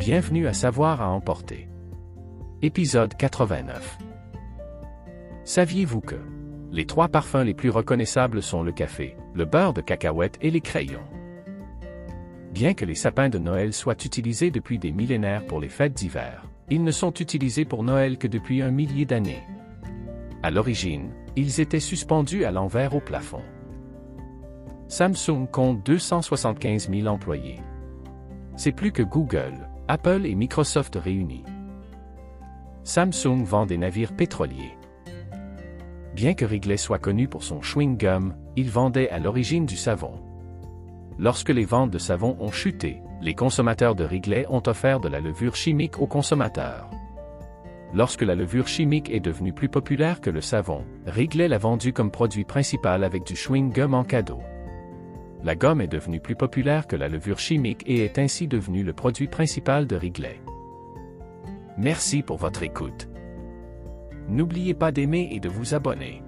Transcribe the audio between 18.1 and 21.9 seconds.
que depuis un millier d'années. À l'origine, ils étaient